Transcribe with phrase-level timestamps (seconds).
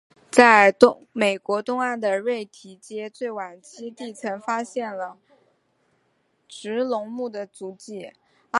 [0.31, 0.75] 在
[1.13, 5.15] 美国东岸的瑞提阶最晚期地层发现了
[6.47, 8.11] 植龙目的足迹。